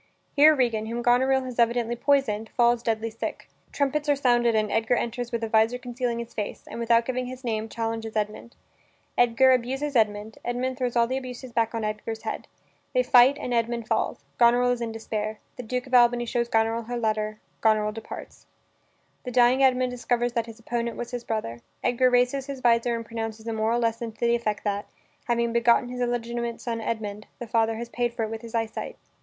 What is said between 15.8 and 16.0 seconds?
of